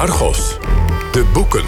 [0.00, 0.56] Argos.
[1.12, 1.64] De boeken.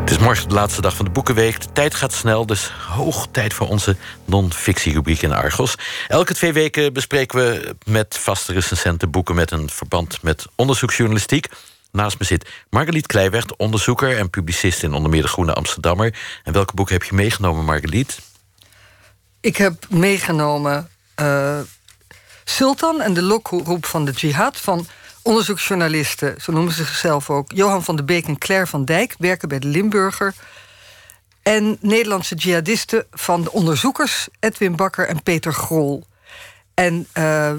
[0.00, 1.60] Het is morgen de laatste dag van de Boekenweek.
[1.60, 5.74] De tijd gaat snel, dus hoog tijd voor onze non-fictierubriek in Argos.
[6.08, 9.34] Elke twee weken bespreken we met vaste recensenten boeken...
[9.34, 11.46] met een verband met onderzoeksjournalistiek.
[11.92, 14.82] Naast me zit Margeliet Kleiweg, onderzoeker en publicist...
[14.82, 16.14] in onder meer de Groene Amsterdammer.
[16.44, 18.18] En welke boeken heb je meegenomen, Margeliet?
[19.40, 20.88] Ik heb meegenomen
[21.20, 21.58] uh,
[22.48, 24.56] Sultan en de lokroep van de jihad...
[24.56, 24.86] van
[25.22, 27.52] onderzoeksjournalisten, zo noemen ze zichzelf ook...
[27.52, 30.34] Johan van de Beek en Claire van Dijk, werken bij de Limburger...
[31.42, 34.28] en Nederlandse jihadisten van de onderzoekers...
[34.40, 36.04] Edwin Bakker en Peter Grol.
[36.74, 37.52] En uh,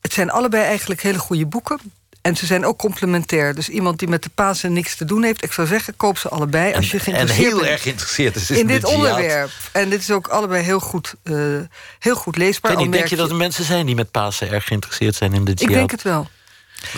[0.00, 1.78] het zijn allebei eigenlijk hele goede boeken...
[2.22, 3.54] En ze zijn ook complementair.
[3.54, 5.44] Dus iemand die met de Pasen niks te doen heeft...
[5.44, 6.74] ik zou zeggen, koop ze allebei.
[6.74, 9.50] Als je en heel erg geïnteresseerd is in dit onderwerp.
[9.72, 11.60] En dit is ook allebei heel goed, uh,
[11.98, 12.74] heel goed leesbaar.
[12.74, 15.60] Kenny, denk je dat er mensen zijn die met Pasen erg geïnteresseerd zijn in dit
[15.60, 15.74] jihad?
[15.74, 16.28] Ik denk het wel.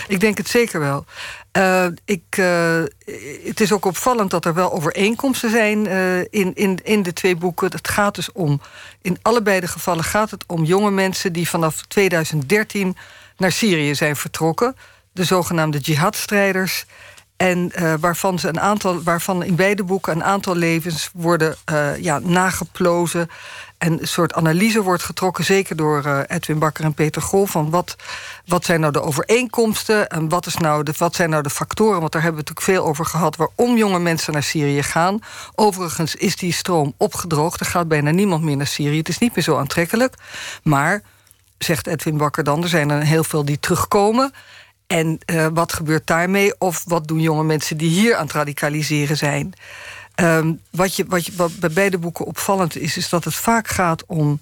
[0.07, 1.05] Ik denk het zeker wel.
[1.57, 2.83] Uh, ik, uh,
[3.45, 7.35] het is ook opvallend dat er wel overeenkomsten zijn uh, in, in, in de twee
[7.35, 7.71] boeken.
[7.71, 8.61] Het gaat dus om,
[9.01, 12.97] in allebei de gevallen gaat het om jonge mensen die vanaf 2013
[13.37, 14.75] naar Syrië zijn vertrokken
[15.15, 16.85] de zogenaamde jihadstrijders.
[17.37, 21.97] En uh, waarvan, ze een aantal, waarvan in beide boeken een aantal levens worden uh,
[21.97, 23.29] ja, nageplozen.
[23.77, 27.45] En een soort analyse wordt getrokken, zeker door uh, Edwin Bakker en Peter Gol.
[27.45, 27.95] Van wat,
[28.45, 31.99] wat zijn nou de overeenkomsten en wat, is nou de, wat zijn nou de factoren?
[31.99, 35.19] Want daar hebben we natuurlijk veel over gehad waarom jonge mensen naar Syrië gaan.
[35.55, 37.59] Overigens is die stroom opgedroogd.
[37.59, 38.97] Er gaat bijna niemand meer naar Syrië.
[38.97, 40.13] Het is niet meer zo aantrekkelijk.
[40.63, 41.01] Maar,
[41.57, 44.33] zegt Edwin Bakker dan, er zijn er heel veel die terugkomen.
[44.87, 46.59] En uh, wat gebeurt daarmee?
[46.59, 49.53] Of wat doen jonge mensen die hier aan het radicaliseren zijn?
[50.15, 54.05] Um, wat, je, wat, je, bij beide boeken opvallend is, is dat het vaak gaat
[54.05, 54.39] om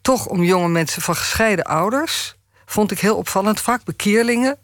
[0.00, 2.36] toch om jonge mensen van gescheiden ouders.
[2.66, 4.58] Vond ik heel opvallend, vaak bekeerlingen.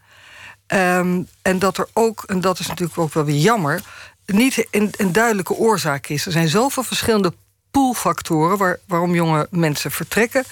[0.66, 3.82] Um, en dat er ook, en dat is natuurlijk ook wel weer jammer,
[4.26, 6.26] niet een, een duidelijke oorzaak is.
[6.26, 7.32] Er zijn zoveel verschillende
[7.70, 10.44] poolfactoren waar, waarom jonge mensen vertrekken.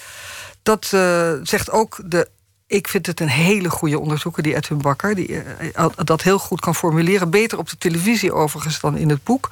[0.63, 2.29] Dat uh, zegt ook de
[2.71, 5.15] ik vind het een hele goede onderzoeker, die Edwin Bakker...
[5.15, 7.29] die uh, dat heel goed kan formuleren.
[7.29, 9.51] Beter op de televisie overigens dan in het boek.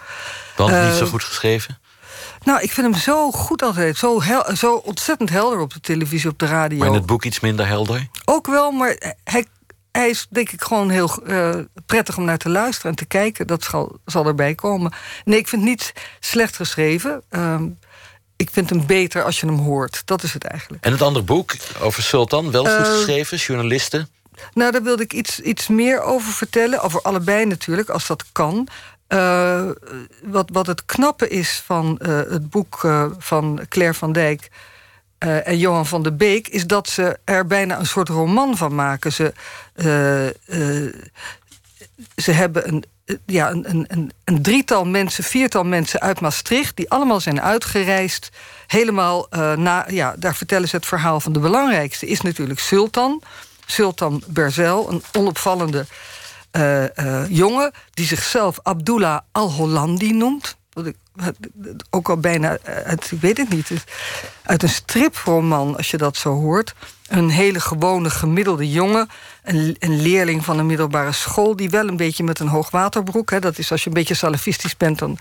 [0.55, 1.79] Want niet zo goed geschreven?
[2.43, 3.97] Nou, ik vind hem zo goed altijd.
[3.97, 6.77] Zo, hel, zo ontzettend helder op de televisie, op de radio.
[6.77, 8.07] Maar in het boek iets minder helder?
[8.25, 9.45] Ook wel, maar hij,
[9.91, 11.55] hij is denk ik gewoon heel uh,
[11.85, 13.47] prettig om naar te luisteren en te kijken.
[13.47, 14.93] Dat zal, zal erbij komen.
[15.23, 17.23] Nee, ik vind het niet slecht geschreven.
[17.31, 17.61] Uh,
[18.39, 20.01] ik vind hem beter als je hem hoort.
[20.05, 20.85] Dat is het eigenlijk.
[20.85, 24.09] En het andere boek over Sultan, wel goed uh, geschreven, journalisten?
[24.53, 26.81] Nou, daar wilde ik iets, iets meer over vertellen.
[26.81, 28.67] Over allebei natuurlijk, als dat kan.
[29.07, 29.69] Uh,
[30.23, 32.79] wat, wat het knappe is van uh, het boek
[33.17, 34.49] van Claire van Dijk...
[35.17, 36.47] en Johan van de Beek...
[36.47, 39.13] is dat ze er bijna een soort roman van maken.
[39.13, 39.33] Ze,
[42.15, 42.83] ze hebben een
[43.25, 46.75] ja, een, een, een, drietal mensen, viertal mensen uit Maastricht...
[46.75, 48.29] die allemaal zijn uitgereisd.
[48.67, 52.07] Helemaal, uh, na, ja, daar vertellen ze het verhaal van de belangrijkste...
[52.07, 53.21] is natuurlijk Sultan,
[53.65, 55.85] Sultan Berzel, een onopvallende
[56.51, 57.71] uh, jongen...
[57.93, 60.57] die zichzelf Abdullah al-Hollandi noemt.
[60.73, 60.95] Wat ik
[61.89, 63.71] ook al bijna, uit, ik weet het niet...
[64.43, 66.73] uit een striproman, als je dat zo hoort
[67.09, 69.09] een hele gewone gemiddelde jongen.
[69.43, 71.55] Een, een, leerling van een middelbare school...
[71.55, 73.29] die wel een beetje met een hoogwaterbroek...
[73.29, 74.99] Hè, dat is als je een beetje salafistisch bent...
[74.99, 75.17] dan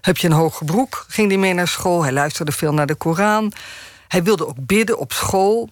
[0.00, 2.02] heb je een hoge broek, ging hij mee naar school.
[2.02, 3.52] Hij luisterde veel naar de Koran.
[4.08, 5.68] Hij wilde ook bidden op school.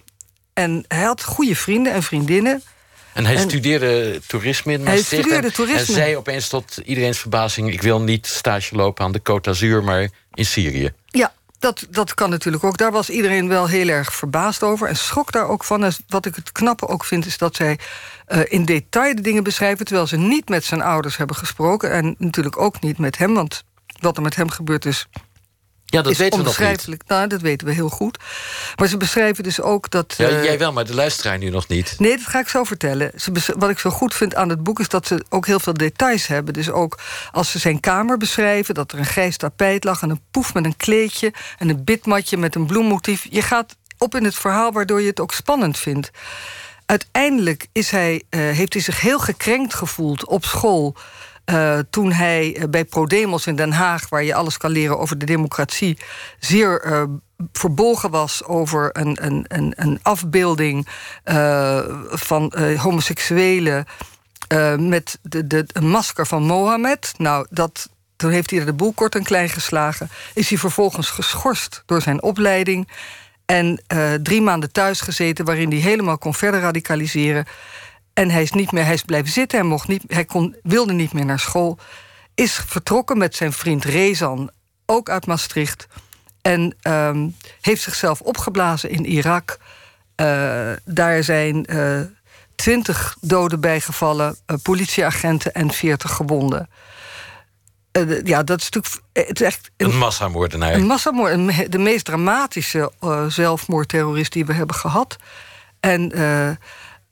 [0.52, 2.62] En hij had goede vrienden en vriendinnen...
[3.12, 5.10] En hij studeerde toerisme in Maastricht.
[5.10, 5.78] Hij studeerde toerisme.
[5.78, 7.72] En zei opeens tot iedereen's verbazing...
[7.72, 10.92] ik wil niet stage lopen aan de Côte d'Azur, maar in Syrië.
[11.06, 11.32] Ja,
[11.64, 12.76] dat, dat kan natuurlijk ook.
[12.76, 14.88] Daar was iedereen wel heel erg verbaasd over.
[14.88, 15.84] En schrok daar ook van.
[15.84, 17.78] En wat ik het knappe ook vind, is dat zij
[18.28, 19.84] uh, in detail de dingen beschrijven...
[19.84, 21.90] terwijl ze niet met zijn ouders hebben gesproken.
[21.90, 23.64] En natuurlijk ook niet met hem, want
[24.00, 25.08] wat er met hem gebeurd is...
[25.94, 27.02] Ja, dat is weten we nog niet.
[27.06, 28.18] Nou, dat weten we heel goed.
[28.76, 30.14] Maar ze beschrijven dus ook dat...
[30.16, 31.94] Ja, uh, jij wel, maar de luisteraar nu nog niet.
[31.98, 33.10] Nee, dat ga ik zo vertellen.
[33.16, 35.74] Ze wat ik zo goed vind aan het boek is dat ze ook heel veel
[35.74, 36.54] details hebben.
[36.54, 36.98] Dus ook
[37.32, 38.74] als ze zijn kamer beschrijven...
[38.74, 41.32] dat er een grijs tapijt lag en een poef met een kleedje...
[41.58, 43.26] en een bidmatje met een bloemmotief.
[43.30, 46.10] Je gaat op in het verhaal waardoor je het ook spannend vindt.
[46.86, 50.96] Uiteindelijk is hij, uh, heeft hij zich heel gekrenkt gevoeld op school...
[51.50, 55.18] Uh, toen hij uh, bij ProDemos in Den Haag, waar je alles kan leren over
[55.18, 55.98] de democratie,
[56.38, 57.02] zeer uh,
[57.52, 60.86] verbolgen was over een, een, een, een afbeelding
[62.10, 63.84] van homoseksuelen
[64.76, 67.14] met de, de, een masker van Mohammed.
[67.18, 70.08] Nou, dat, toen heeft hij er de boel kort en klein geslagen.
[70.34, 72.88] Is hij vervolgens geschorst door zijn opleiding.
[73.46, 73.82] En
[74.22, 77.46] drie maanden thuis gezeten, waarin hij helemaal kon verder radicaliseren.
[78.14, 80.92] En hij is, niet meer, hij is blijven zitten, hij, mocht niet, hij kon, wilde
[80.92, 81.78] niet meer naar school.
[82.34, 84.50] Is vertrokken met zijn vriend Rezan,
[84.86, 85.86] ook uit Maastricht.
[86.42, 87.28] En ehm,
[87.60, 89.58] heeft zichzelf opgeblazen in Irak.
[90.20, 92.00] Uh, daar zijn uh,
[92.54, 96.68] twintig doden bijgevallen, uh, politieagenten en veertig gewonden.
[98.24, 99.02] ja, dat is natuurlijk.
[99.12, 100.72] Het is echt een, een massamoordenaar.
[100.72, 101.72] Een massamoord.
[101.72, 102.92] De meest dramatische
[103.28, 105.16] zelfmoordterrorist die we hebben gehad.
[105.80, 106.12] En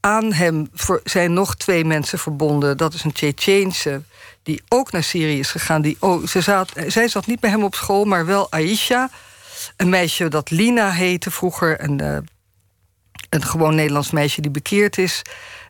[0.05, 0.71] aan hem
[1.05, 2.77] zijn nog twee mensen verbonden.
[2.77, 4.03] Dat is een Tsjetsjeense
[4.43, 5.83] die ook naar Syrië is gegaan.
[5.83, 9.11] Die, oh, ze zat, zij zat niet bij hem op school, maar wel Aisha.
[9.77, 11.83] Een meisje dat Lina heette vroeger.
[11.83, 12.17] Een, uh,
[13.31, 15.23] een gewoon Nederlands meisje die bekeerd is.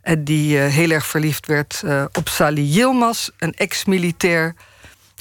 [0.02, 1.82] En die uh, heel erg verliefd werd
[2.12, 4.55] op Salih Yilmaz, een ex-militair.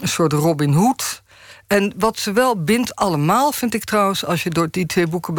[0.02, 1.22] Een soort Robin Hood.
[1.68, 4.25] En wat ze wel bindt allemaal, vind ik trouwens...
[4.25, 5.34] als je door die twee boeken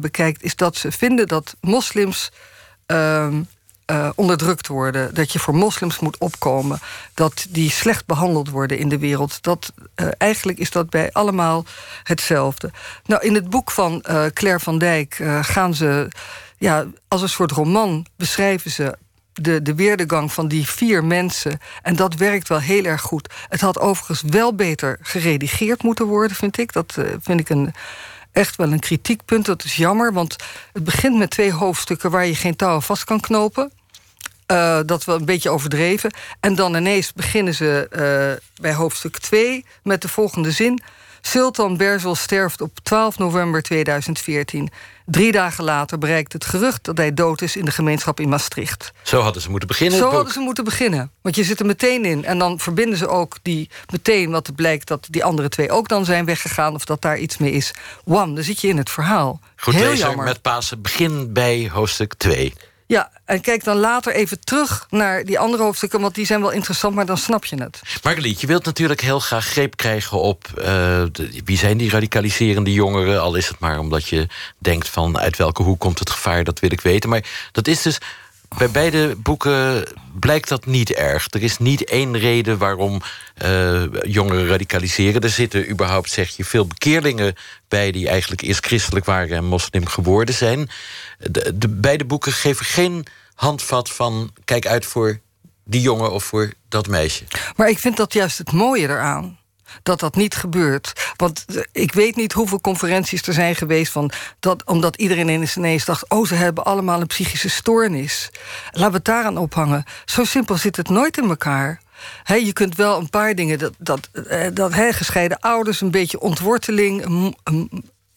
[0.00, 0.42] bekijkt...
[0.42, 2.30] is dat ze vinden dat moslims
[2.86, 5.14] uh, onderdrukt worden.
[5.14, 6.78] Dat je voor moslims moet opkomen.
[7.14, 9.42] Dat die slecht behandeld worden in de wereld.
[9.42, 11.64] Dat, uh, eigenlijk is dat bij allemaal
[12.02, 12.70] hetzelfde.
[13.06, 16.08] Nou, in het boek van uh, Claire van Dijk gaan ze...
[16.58, 18.96] Ja, als een soort roman beschrijven ze
[19.32, 21.60] de, de weerdegang van die vier mensen.
[21.82, 23.32] En dat werkt wel heel erg goed.
[23.48, 26.72] Het had overigens wel beter geredigeerd moeten worden, vind ik.
[26.72, 27.74] Dat vind ik een
[28.34, 29.46] echt wel een kritiekpunt.
[29.46, 30.36] Dat is jammer, want
[30.72, 33.72] het begint met twee hoofdstukken waar je geen touwen vast kan knopen.
[34.52, 36.14] Uh, dat wel een beetje overdreven.
[36.40, 40.82] En dan ineens beginnen ze uh, bij hoofdstuk 2 met de volgende zin.
[41.26, 44.70] Sultan Berzel sterft op 12 november 2014.
[45.06, 48.92] Drie dagen later bereikt het gerucht dat hij dood is in de gemeenschap in Maastricht.
[49.02, 49.98] Zo hadden ze moeten beginnen.
[49.98, 51.10] Zo hadden ze moeten beginnen.
[51.22, 52.24] Want je zit er meteen in.
[52.24, 55.88] En dan verbinden ze ook die meteen wat het blijkt dat die andere twee ook
[55.88, 56.74] dan zijn weggegaan.
[56.74, 57.74] Of dat daar iets mee is.
[58.04, 59.40] Wam, dan zit je in het verhaal.
[59.56, 60.24] Goed Heel jammer.
[60.24, 60.82] met Pasen.
[60.82, 62.52] Begin bij hoofdstuk 2.
[62.86, 66.00] Ja, en kijk dan later even terug naar die andere hoofdstukken...
[66.00, 67.80] want die zijn wel interessant, maar dan snap je het.
[68.02, 70.46] Margeliet, je wilt natuurlijk heel graag greep krijgen op...
[70.58, 71.02] Uh,
[71.44, 73.20] wie zijn die radicaliserende jongeren?
[73.20, 74.26] Al is het maar omdat je
[74.58, 75.18] denkt van...
[75.18, 77.10] uit welke hoek komt het gevaar, dat wil ik weten.
[77.10, 77.98] Maar dat is dus
[78.56, 79.84] bij beide boeken
[80.20, 81.26] blijkt dat niet erg.
[81.30, 83.02] Er is niet één reden waarom
[83.44, 85.20] uh, jongeren radicaliseren.
[85.20, 87.34] Er zitten überhaupt, zeg je, veel bekeerlingen
[87.68, 87.90] bij...
[87.92, 90.68] die eigenlijk eerst christelijk waren en moslim geworden zijn.
[91.18, 94.32] De, de beide boeken geven geen handvat van...
[94.44, 95.20] kijk uit voor
[95.64, 97.24] die jongen of voor dat meisje.
[97.56, 99.38] Maar ik vind dat juist het mooie eraan
[99.82, 101.12] dat dat niet gebeurt.
[101.16, 103.92] Want eh, ik weet niet hoeveel conferenties er zijn geweest...
[103.92, 106.10] Van dat, omdat iedereen ineens dacht...
[106.10, 108.30] oh, ze hebben allemaal een psychische stoornis.
[108.70, 109.84] Laten we het daaraan ophangen.
[110.04, 111.80] Zo simpel zit het nooit in elkaar.
[112.24, 117.04] je kunt wel een paar dingen, dat, dat, eh, dat gescheiden ouders, een beetje ontworteling,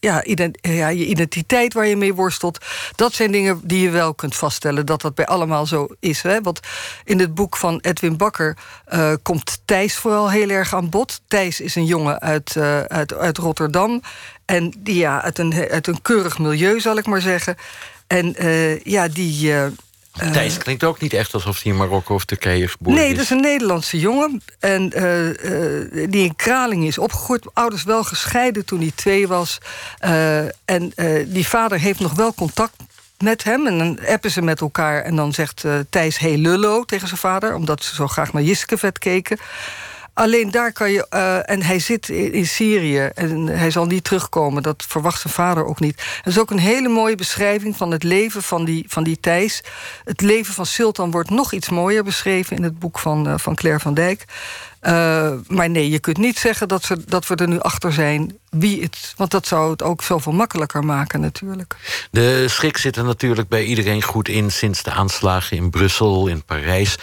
[0.00, 0.22] ja,
[0.60, 2.58] ja, je identiteit waar je mee worstelt.
[2.94, 6.22] Dat zijn dingen die je wel kunt vaststellen dat dat bij allemaal zo is.
[6.22, 6.40] Hè?
[6.40, 6.60] Want
[7.04, 8.56] in het boek van Edwin Bakker
[8.92, 11.20] uh, komt Thijs vooral heel erg aan bod.
[11.28, 14.02] Thijs is een jongen uit, uh, uit, uit Rotterdam.
[14.44, 17.56] En die, ja, uit, een, uit een keurig milieu, zal ik maar zeggen.
[18.06, 18.34] En
[18.82, 19.52] ja, die
[20.32, 23.04] Thijs klinkt ook niet echt alsof hij in Marokko of Turkije geboren is.
[23.04, 24.42] Nee, dat is een Nederlandse jongen.
[24.58, 27.46] En uh, uh, die in Kraling is opgegroeid.
[27.52, 29.58] Ouders wel gescheiden toen hij twee was.
[30.64, 30.92] en
[31.26, 32.76] die vader heeft nog wel contact
[33.18, 33.66] met hem.
[33.66, 35.02] En dan appen ze met elkaar.
[35.02, 37.54] En dan zegt Thijs hey lullo tegen zijn vader.
[37.54, 39.38] Omdat ze zo graag naar Jiskevet keken.
[40.18, 41.06] Alleen daar kan je.
[41.10, 44.62] Uh, en hij zit in, Syrië en hij zal niet terugkomen.
[44.62, 45.96] Dat verwacht zijn vader ook niet.
[45.96, 49.62] Dat is ook een hele mooie beschrijving van het leven van die, van die Thijs.
[50.04, 53.54] Het leven van Sultan wordt nog iets mooier beschreven in het boek van, uh, van
[53.54, 54.24] Claire van Dijk.
[54.82, 58.38] Uh, maar nee, je kunt niet zeggen dat, ze, dat we er nu achter zijn
[58.50, 59.12] wie het.
[59.16, 61.76] Want dat zou het ook zoveel makkelijker maken, natuurlijk.
[62.10, 66.44] De schrik zit er natuurlijk bij iedereen goed in sinds de aanslagen in Brussel, in
[66.44, 66.96] Parijs.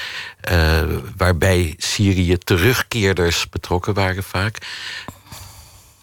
[0.51, 0.81] Uh,
[1.17, 4.57] waarbij Syrië terugkeerders betrokken waren vaak.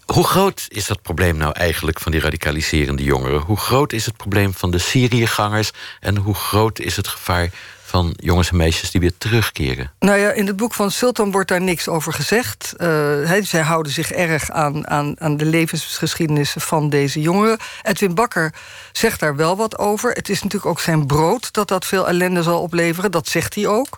[0.05, 3.39] Hoe groot is dat probleem nou eigenlijk van die radicaliserende jongeren?
[3.39, 5.71] Hoe groot is het probleem van de Syriëgangers?
[5.99, 7.49] En hoe groot is het gevaar
[7.93, 9.91] van jongens en meisjes die weer terugkeren?
[9.99, 12.73] Nou ja, in het boek van Sultan wordt daar niks over gezegd.
[12.77, 17.57] Uh, zij houden zich erg aan, aan, aan de levensgeschiedenissen van deze jongeren.
[17.81, 18.53] Edwin Bakker
[18.91, 20.11] zegt daar wel wat over.
[20.11, 23.11] Het is natuurlijk ook zijn brood dat dat veel ellende zal opleveren.
[23.11, 23.97] Dat zegt hij ook.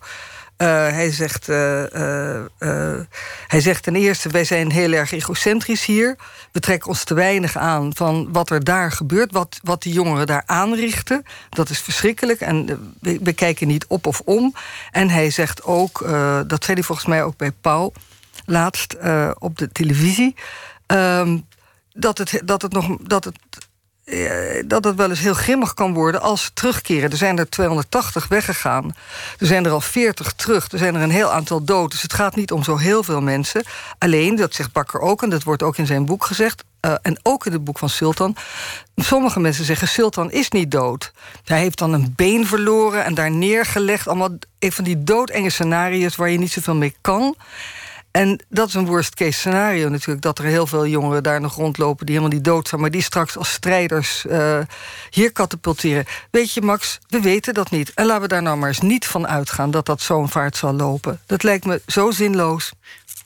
[0.58, 3.00] Uh, hij, zegt, uh, uh,
[3.48, 6.16] hij zegt ten eerste, wij zijn heel erg egocentrisch hier.
[6.52, 10.28] We trekken ons te weinig aan van wat er daar gebeurt, wat, wat die jongeren
[10.28, 11.24] daar aanrichten.
[11.50, 12.66] Dat is verschrikkelijk en
[13.02, 14.54] we, we, kijken niet op of om.
[14.92, 16.00] En hij zegt ook,
[16.48, 17.94] dat zei hij volgens mij ook bij Paul
[18.46, 18.98] laatst
[19.40, 20.36] op de televisie,
[20.86, 21.38] ehm,
[21.94, 23.60] dat, het, dat, het nog, dat het eh,
[24.66, 27.12] dat het wel eens heel grimmig kan worden als ze terugkeren.
[27.12, 28.96] Er zijn er 280 weggegaan.
[29.40, 30.72] Er zijn er al 40 terug.
[30.72, 31.92] Er zijn er een heel aantal dood.
[31.92, 33.64] Dus het gaat niet om zo heel veel mensen.
[33.98, 36.64] Alleen, dat zegt Bakker ook, en dat wordt ook in zijn boek gezegd...
[36.86, 38.36] Uh, en ook in het boek van Sultan.
[38.96, 41.12] Sommige mensen zeggen, Sultan is niet dood.
[41.44, 44.08] Hij heeft dan een been verloren en daar neergelegd.
[44.08, 47.36] Allemaal een van die doodenge scenario's waar je niet zoveel mee kan.
[48.16, 50.22] En dat is een worst case scenario natuurlijk.
[50.22, 53.02] Dat er heel veel jongeren daar nog rondlopen die helemaal niet dood zijn, maar die
[53.02, 54.60] straks als strijders uh,
[55.10, 56.06] hier katapulteren.
[56.32, 57.94] Weet je, Max, we weten dat niet.
[57.94, 60.74] En laten we daar nou maar eens niet van uitgaan dat dat zo'n vaart zal
[60.74, 61.20] lopen.
[61.26, 62.72] Dat lijkt me zo zinloos.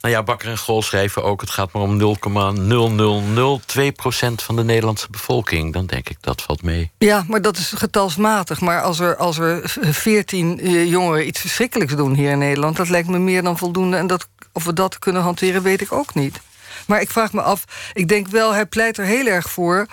[0.00, 1.40] Nou ja, Bakker en Gol schrijven ook...
[1.40, 5.72] het gaat maar om 0,0002 procent van de Nederlandse bevolking.
[5.72, 6.90] Dan denk ik, dat valt mee.
[6.98, 8.60] Ja, maar dat is getalsmatig.
[8.60, 12.76] Maar als er, als er 14 eh, jongeren iets verschrikkelijks doen hier in Nederland...
[12.76, 13.96] dat lijkt me meer dan voldoende.
[13.96, 16.40] En dat, of we dat kunnen hanteren, weet ik ook niet.
[16.86, 19.86] Maar ik vraag me af, ik denk wel, hij pleit er heel erg voor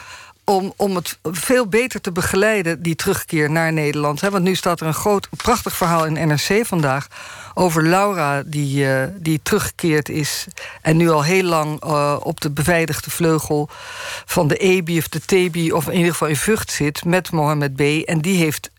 [0.43, 4.19] om, om het veel beter te begeleiden, die terugkeer naar Nederland.
[4.19, 7.07] Want nu staat er een groot, prachtig verhaal in NRC vandaag
[7.53, 10.47] over Laura, die, uh, die teruggekeerd is
[10.81, 13.69] en nu al heel lang uh, op de beveiligde vleugel
[14.25, 17.75] van de EBI of de TBI, of in ieder geval in Vught zit met Mohammed
[17.75, 17.81] B.
[18.05, 18.71] En die heeft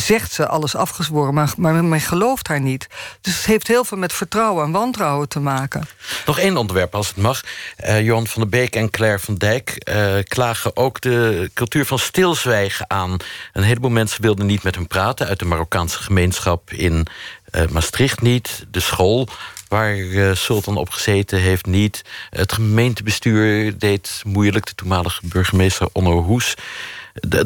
[0.00, 2.86] zegt ze alles afgezworen, maar, maar men gelooft haar niet.
[3.20, 5.88] Dus het heeft heel veel met vertrouwen en wantrouwen te maken.
[6.26, 7.42] Nog één onderwerp, als het mag.
[7.84, 11.98] Uh, Johan van der Beek en Claire van Dijk uh, klagen ook de cultuur van
[11.98, 13.16] stilzwijgen aan.
[13.52, 15.26] Een heleboel mensen wilden niet met hem praten...
[15.26, 17.06] uit de Marokkaanse gemeenschap in
[17.52, 18.66] uh, Maastricht niet.
[18.70, 19.28] De school
[19.68, 19.96] waar
[20.36, 22.04] Sultan op gezeten heeft niet.
[22.30, 24.66] Het gemeentebestuur deed moeilijk.
[24.66, 26.54] De toenmalige burgemeester Onno Hoes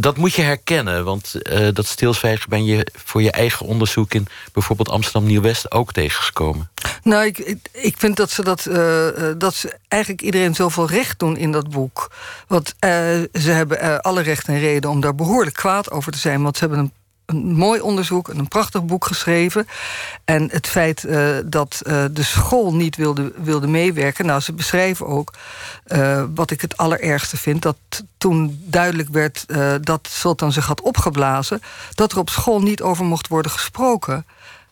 [0.01, 4.27] dat moet je herkennen, want uh, dat stilzwijgen ben je voor je eigen onderzoek in
[4.53, 6.71] bijvoorbeeld Amsterdam Nieuw-West ook tegengekomen.
[7.03, 11.37] Nou, ik, ik vind dat ze, dat, uh, dat ze eigenlijk iedereen zoveel recht doen
[11.37, 12.11] in dat boek.
[12.47, 12.75] Want
[13.33, 16.61] ze hebben alle recht en reden om daar behoorlijk kwaad over te zijn, want ze
[16.61, 16.93] hebben een
[17.33, 19.67] een mooi onderzoek en een prachtig boek geschreven.
[20.25, 24.27] En het feit uh, dat uh, de school niet wilde, wilde meewerken.
[24.27, 25.33] Nou, ze beschrijven ook
[25.87, 27.63] uh, wat ik het allerergste vind.
[27.63, 27.77] Dat
[28.19, 29.47] toen duidelijk werd
[29.81, 31.63] dat Sultan zich had opgeblazen.
[31.95, 34.25] dat er op school niet over mocht worden gesproken.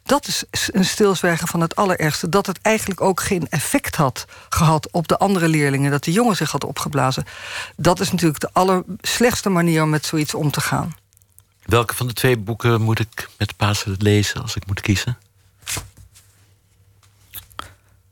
[0.02, 2.28] Dat is een stilzwijgen van het allerergste.
[2.28, 5.90] Dat het eigenlijk ook geen effect had gehad op de andere leerlingen.
[5.90, 7.24] Dat de jongen zich had opgeblazen.
[7.76, 10.94] Dat is natuurlijk de allerslechtste manier om met zoiets om te gaan.
[11.70, 15.18] Welke van de twee boeken moet ik met Pasen lezen als ik moet kiezen?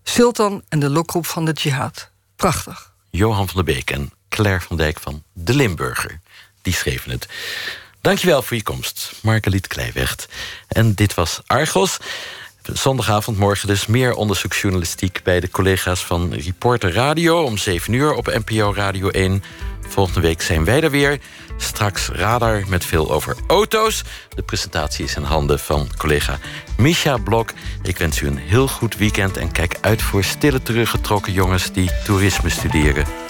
[0.02, 2.10] Sultan en de lokroep van de jihad.
[2.36, 2.92] Prachtig.
[3.10, 6.20] Johan van der Beek en Claire van Dijk van De Limburger.
[6.62, 7.28] Die schreven het.
[8.00, 10.28] Dankjewel voor je komst, Margeliet Kleiwecht.
[10.68, 11.98] En dit was Argos.
[12.72, 15.20] Zondagavond morgen dus meer onderzoeksjournalistiek...
[15.24, 19.42] bij de collega's van Reporter Radio om 7 uur op NPO Radio 1.
[19.88, 21.18] Volgende week zijn wij er weer...
[21.56, 24.02] Straks radar met veel over auto's.
[24.34, 26.38] De presentatie is in handen van collega
[26.76, 27.52] Misha Blok.
[27.82, 31.90] Ik wens u een heel goed weekend en kijk uit voor stille teruggetrokken jongens die
[32.04, 33.27] toerisme studeren.